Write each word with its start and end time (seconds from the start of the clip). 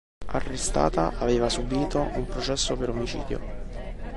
Arrestata, 0.37 1.13
aveva 1.19 1.47
subìto 1.49 1.99
un 2.01 2.25
processo 2.25 2.75
per 2.75 2.89
omicidio. 2.89 3.39